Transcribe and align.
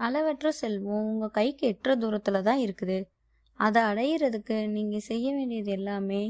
அளவற்ற 0.00 0.50
செல்வம் 0.60 1.08
உங்கள் 1.12 1.36
கைக்கு 1.38 1.64
எட்டுற 1.72 1.92
தூரத்தில் 1.96 2.46
தான் 2.48 2.60
இருக்குது. 2.66 2.98
அதை 3.58 3.80
அடையிறதுக்கு 3.82 4.56
நீங்கள் 4.76 5.06
செய்ய 5.08 5.26
வேண்டியது 5.34 5.70
எல்லாமே 5.70 6.22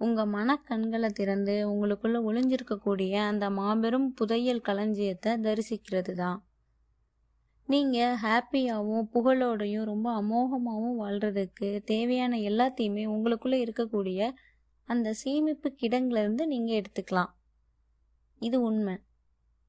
உங்கள் 0.00 0.32
மனக்கண்களை 0.36 1.08
திறந்து 1.18 1.54
உங்களுக்குள்ளே 1.72 2.20
ஒளிஞ்சிருக்கக்கூடிய 2.28 3.12
அந்த 3.30 3.44
மாபெரும் 3.50 4.08
புதையல் 4.14 4.66
களஞ்சியத்தை 4.68 5.32
தரிசிக்கிறது 5.46 6.14
தான். 6.14 6.38
நீங்கள் 7.68 8.16
ஹாப்பியாகவும் 8.22 9.06
புகழோடையும் 9.12 9.86
ரொம்ப 9.90 10.08
அமோகமாகவும் 10.20 10.98
வாழ்கிறதுக்கு 11.02 11.68
தேவையான 11.84 12.38
எல்லாத்தையுமே 12.50 13.04
உங்களுக்குள்ளே 13.14 13.60
இருக்கக்கூடிய 13.66 14.30
அந்த 14.88 15.08
சேமிப்பு 15.22 15.68
கிடங்கிலிருந்து 15.82 16.46
நீங்கள் 16.46 16.78
எடுத்துக்கலாம். 16.80 17.30
இது 18.40 18.56
உண்மை. 18.62 18.96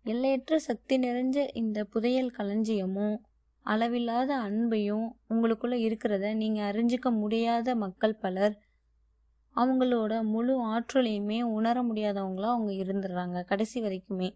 எல்லையற்ற 0.06 0.56
சக்தி 0.60 0.96
நிறைஞ்ச 0.98 1.38
இந்த 1.62 1.80
புதையல் 1.84 2.36
களஞ்சியமும் 2.38 3.16
அளவில்லாத 3.66 4.32
அன்பையும் 4.48 5.08
உங்களுக்குள்ளே 5.30 5.78
இருக்கிறத 5.88 6.34
நீங்கள் 6.34 6.68
அறிஞ்சிக்க 6.70 7.10
முடியாத 7.22 7.76
மக்கள் 7.76 8.16
பலர் 8.16 8.56
அவங்களோட 9.56 10.14
முழு 10.24 10.54
ஆற்றலையுமே 10.74 11.40
உணர 11.58 11.78
முடியாதவங்களாக 11.84 12.56
அவங்க 12.56 12.72
இருந்துடுறாங்க 12.84 13.44
கடைசி 13.44 13.78
வரைக்குமே. 13.82 14.30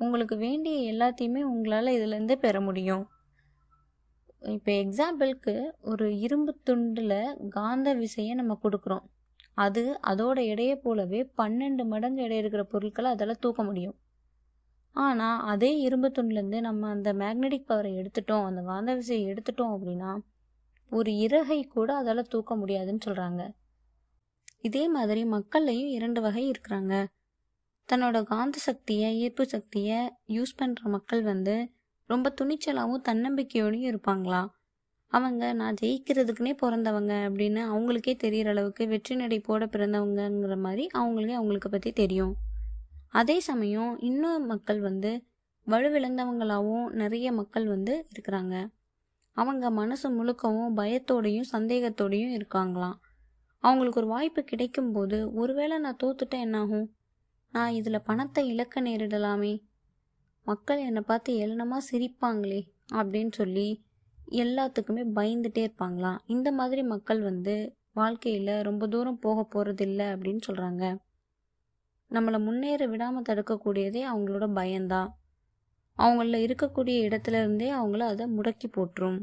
உங்களுக்கு 0.00 0.36
வேண்டிய 0.36 0.92
எல்லாத்தையுமே 0.92 1.42
உங்களால் 1.42 1.96
இதுலேருந்து 1.96 2.34
பெற 2.36 2.56
முடியும். 2.60 3.04
இப்போ 4.54 4.72
எக்ஸாம்பிளுக்கு 4.72 5.54
ஒரு 5.80 6.06
இரும்பு 6.18 6.52
துண்டில் 6.68 7.18
காந்த 7.48 7.94
விசையை 7.94 8.34
நம்ம 8.34 8.58
கொடுக்குறோம். 8.64 9.04
அது 9.54 9.82
அதோட 10.06 10.38
எடையை 10.52 10.76
போலவே 10.76 11.20
பன்னெண்டு 11.38 11.84
மடங்கு 11.84 12.22
எடை 12.22 12.38
இருக்கிற 12.38 12.64
பொருட்களை 12.64 13.10
அதால் 13.10 13.42
தூக்க 13.44 13.62
முடியும். 13.62 13.96
ஆனால் 14.96 15.42
அதே 15.44 15.70
இரும்பு 15.78 16.08
துண்லேருந்து 16.08 16.60
நம்ம 16.60 16.88
அந்த 16.88 17.12
மேக்னெட்டிக் 17.12 17.68
பவரை 17.68 17.92
எடுத்துட்டோம் 18.00 18.46
அந்த 18.46 18.62
காந்த 18.62 18.94
விசையை 18.94 19.24
எடுத்துட்டோம் 19.32 19.74
அப்படின்னா 19.76 20.12
ஒரு 20.92 21.10
இறகை 21.16 21.60
கூட 21.66 21.90
அதால் 21.96 22.30
தூக்க 22.30 22.54
முடியாதுன்னு 22.56 23.06
சொல்கிறாங்க 23.06 23.42
இதே 24.64 24.84
மாதிரி 24.88 25.22
மக்கள்லையும் 25.24 25.90
இரண்டு 25.96 26.20
வகை 26.20 26.44
இருக்கிறாங்க. 26.50 26.94
தன்னோட 27.88 28.18
காந்த 28.22 28.56
சக்தியை 28.58 29.08
ஈர்ப்பு 29.18 29.44
சக்தியை 29.46 29.98
யூஸ் 30.28 30.56
பண்ணுற 30.60 30.82
மக்கள் 30.86 31.22
வந்து 31.22 31.54
ரொம்ப 32.10 32.32
துணிச்சலாகவும் 32.40 33.04
தன்னம்பிக்கையோடையும் 33.08 33.90
இருப்பாங்களா? 33.92 34.42
அவங்க 35.12 35.52
நான் 35.52 35.78
ஜெயிக்கிறதுக்குனே 35.82 36.52
பிறந்தவங்க 36.62 37.12
அப்படின்னு 37.26 37.60
அவங்களுக்கே 37.72 38.14
தெரிகிற 38.16 38.50
அளவுக்கு 38.50 38.82
வெற்றி 38.86 39.14
நடை 39.16 39.38
போட 39.40 39.64
பிறந்தவங்கங்கிற 39.66 40.56
மாதிரி 40.58 40.84
அவங்களுக்கே 40.94 41.38
அவங்களுக்கு 41.40 41.70
பற்றி 41.70 41.92
தெரியும். 41.92 42.34
அதே 43.08 43.40
சமயம் 43.40 43.98
இன்னும் 44.00 44.46
மக்கள் 44.46 44.80
வந்து 44.80 45.24
வலுவிழந்தவங்களாகவும் 45.66 46.88
நிறைய 46.92 47.32
மக்கள் 47.32 47.66
வந்து 47.66 48.06
இருக்கிறாங்க. 48.12 48.54
அவங்க 49.32 49.70
மனசு 49.70 50.06
முழுக்கவும் 50.08 50.76
பயத்தோடையும் 50.76 51.50
சந்தேகத்தோடையும் 51.52 52.34
இருக்காங்களாம். 52.36 52.98
அவங்களுக்கு 53.60 54.00
ஒரு 54.00 54.06
வாய்ப்பு 54.06 54.44
கிடைக்கும்போது 54.50 55.32
ஒருவேளை 55.32 55.78
நான் 55.78 56.00
தோத்துட்டேன் 56.04 56.44
என்னாகும்? 56.46 56.86
நான் 57.52 57.72
இதில் 57.72 58.04
பணத்தை 58.04 58.48
இழக்க 58.48 58.80
நேரிடலாமே. 58.80 59.54
மக்கள் 60.42 60.78
என்னை 60.78 61.02
பார்த்து 61.06 61.32
ஏளனமாக 61.34 61.86
சிரிப்பாங்களே 61.90 62.60
அப்படின்னு 62.92 63.32
சொல்லி 63.32 63.68
எல்லாத்துக்குமே 64.36 65.02
பயந்துட்டே 65.14 65.62
இருப்பாங்களாம். 65.68 66.18
இந்த 66.26 66.52
மாதிரி 66.52 66.82
மக்கள் 66.82 67.20
வந்து 67.20 67.76
வாழ்க்கையில் 67.92 68.62
ரொம்ப 68.62 68.86
தூரம் 68.86 69.18
போக 69.18 69.46
போகிறதில்ல 69.52 70.02
அப்படின்னு 70.14 70.40
சொல்கிறாங்க 70.46 70.84
நம்மளை 72.10 72.38
முன்னேற 72.38 72.82
விடாமல் 72.86 73.26
தடுக்கக்கூடியதே 73.28 74.02
அவங்களோட 74.10 74.46
பயம்தான் 74.52 75.10
அவங்கள 75.98 76.38
இருக்கக்கூடிய 76.46 76.96
இடத்துல 77.06 77.40
இருந்தே 77.40 77.68
அவங்கள 77.70 78.04
அதை 78.12 78.24
முடக்கி 78.26 78.68
போட்டுரும் 78.72 79.18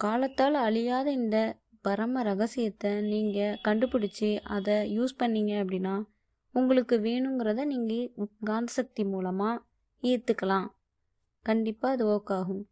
காலத்தால் 0.00 0.56
அழியாத 0.66 1.06
இந்த 1.12 1.36
பரம 1.82 2.22
ரகசியத்தை 2.22 2.90
நீங்கள் 3.02 3.58
கண்டுபிடிச்சி 3.66 4.28
அதை 4.56 4.76
யூஸ் 4.96 5.20
பண்ணீங்க 5.22 5.52
அப்படின்னா 5.62 5.94
உங்களுக்கு 6.54 6.96
வேணுங்கிறத 6.98 7.64
நீங்கள் 7.64 8.28
காந்த 8.44 8.72
சக்தி 8.72 9.02
மூலமாக 9.04 9.62
ஈர்த்துக்கலாம். 10.02 10.68
கண்டிப்பாக 11.46 11.94
அது 11.94 12.04
ஒர்க் 12.12 12.32
ஆகும். 12.38 12.62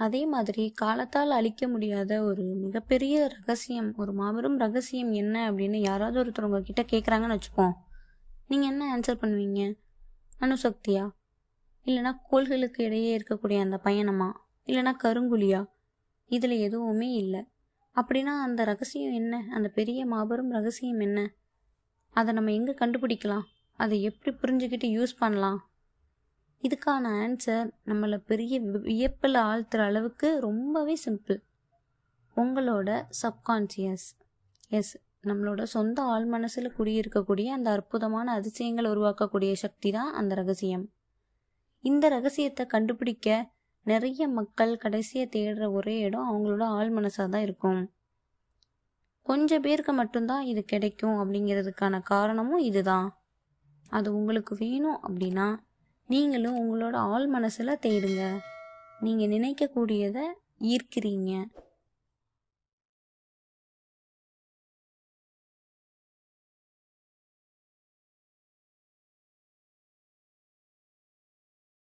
அதே 0.00 0.26
மாதிரி 0.26 0.70
காலத்தால் 0.70 1.30
அழிக்க 1.30 1.68
முடியாத 1.68 2.22
ஒரு 2.22 2.42
மிகப்பெரிய 2.42 3.26
ரகசியம் 3.26 3.94
ஒரு 3.96 4.12
மாபெரும் 4.12 4.58
ரகசியம் 4.58 5.12
என்ன 5.12 5.52
அப்படின்னு 5.52 5.76
யாராவது 5.76 6.24
ஒருத்தர் 6.24 6.42
உங்ககிட்ட 6.42 6.82
கேட்குறாங்கன்னு 6.82 7.36
வச்சுப்போம் 7.36 7.72
நீங்கள் 8.48 8.68
என்ன 8.68 8.96
ஆன்சர் 8.96 9.22
பண்ணுவீங்க? 9.22 9.76
அணுசக்தியா? 10.40 11.10
இல்லைனா 11.86 12.16
கோள்களுக்கு 12.28 12.84
இடையே 12.84 13.10
இருக்கக்கூடிய 13.16 13.60
அந்த 13.60 13.76
பயணமா? 13.76 14.48
இல்லைனா 14.66 14.92
கருங்குழியா? 15.02 15.66
இதில் 16.26 16.56
எதுவுமே 16.58 17.10
இல்லை. 17.12 17.42
அப்படின்னா 17.96 18.34
அந்த 18.40 18.64
ரகசியம் 18.64 19.12
என்ன? 19.12 19.44
அந்த 19.50 19.68
பெரிய 19.68 20.06
மாபெரும் 20.06 20.50
ரகசியம் 20.50 21.00
என்ன? 21.00 21.30
அதை 22.10 22.32
நம்ம 22.32 22.52
எங்கே 22.52 22.72
கண்டுபிடிக்கலாம்? 22.72 23.46
அதை 23.76 24.02
எப்படி 24.02 24.36
புரிஞ்சுக்கிட்டு 24.36 24.88
யூஸ் 24.96 25.18
பண்ணலாம்? 25.18 25.69
இதுக்கான 26.62 27.10
ஆன்சர் 27.20 27.68
நம்மளை 27.86 28.16
பெரிய 28.26 28.54
வியப்பில் 28.60 29.38
ஆழ்த்துற 29.42 29.84
அளவுக்கு 29.84 30.40
ரொம்பவே 30.40 30.96
சிம்பிள் 31.04 31.38
உங்களோட 32.36 32.88
சப்கான்சியஸ் 33.22 34.08
எஸ் 34.68 34.92
நம்மளோட 35.22 35.62
சொந்த 35.62 36.02
ஆள் 36.02 36.26
மனசில் 36.26 36.74
குடியிருக்கக்கூடிய 36.78 37.46
அந்த 37.46 37.70
அற்புதமான 37.70 38.32
அதிசயங்களை 38.32 38.90
உருவாக்கக்கூடிய 38.90 39.52
சக்தி 39.52 39.90
தான் 39.90 40.12
அந்த 40.12 40.34
ரகசியம். 40.34 40.84
இந்த 41.82 42.08
ரகசியத்தை 42.08 42.66
கண்டுபிடிக்க 42.66 43.50
நிறைய 43.86 44.28
மக்கள் 44.28 44.72
கடைசியை 44.76 45.28
தேடுற 45.32 45.72
ஒரே 45.72 45.98
இடம் 45.98 46.28
அவங்களோட 46.30 46.62
ஆள் 46.62 46.92
மனசாக 46.92 47.28
தான் 47.28 47.40
இருக்கும். 47.40 47.82
கொஞ்சம் 49.26 49.62
பேருக்கு 49.62 49.92
மட்டும்தான் 49.92 50.44
இது 50.44 50.64
கிடைக்கும் 50.64 51.18
அப்படிங்கிறதுக்கான 51.18 52.02
காரணமும் 52.02 52.58
இதுதான். 52.58 53.08
அது 53.88 54.14
உங்களுக்கு 54.14 54.54
வேணும் 54.54 55.00
அப்படின்னா 55.08 55.48
நீங்களும் 56.12 56.56
உங்களோட 56.60 56.96
ஆள் 57.12 57.26
மனசில் 57.26 57.80
தேடுங்க. 57.86 58.22
நீங்கள் 59.04 59.32
நினைக்கக்கூடியதை 59.34 60.24
ஈர்க்கிறீங்க. 60.72 61.32